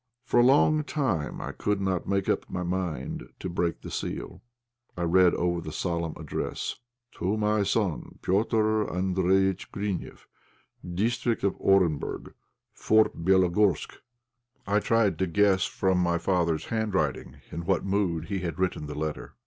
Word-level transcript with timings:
For 0.23 0.39
a 0.39 0.43
long 0.43 0.83
time 0.83 1.39
I 1.39 1.51
could 1.51 1.79
not 1.79 2.07
make 2.09 2.27
up 2.27 2.49
my 2.49 2.63
mind 2.63 3.23
to 3.39 3.47
break 3.47 3.81
the 3.81 3.91
seal. 3.91 4.41
I 4.97 5.03
read 5.03 5.35
over 5.35 5.61
the 5.61 5.71
solemn 5.71 6.15
address: 6.17 6.77
"To 7.19 7.37
my 7.37 7.61
son, 7.61 8.17
Petr' 8.23 8.89
Andréjïtch 8.89 9.69
Grineff, 9.69 10.25
District 10.95 11.43
of 11.43 11.53
Orenburg, 11.59 12.33
Fort 12.73 13.15
Bélogorsk." 13.23 13.97
I 14.65 14.79
tried 14.79 15.19
to 15.19 15.27
guess 15.27 15.65
from 15.65 15.99
my 15.99 16.17
father's 16.17 16.65
handwriting 16.73 17.35
in 17.51 17.65
what 17.65 17.85
mood 17.85 18.25
he 18.25 18.39
had 18.39 18.57
written 18.57 18.87
the 18.87 18.95
letter. 18.97 19.35